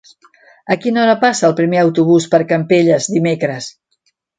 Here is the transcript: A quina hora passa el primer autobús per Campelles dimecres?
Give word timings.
A 0.75 0.77
quina 0.85 1.01
hora 1.01 1.13
passa 1.25 1.47
el 1.51 1.55
primer 1.61 1.83
autobús 1.85 2.29
per 2.35 2.43
Campelles 2.57 3.15
dimecres? 3.19 3.75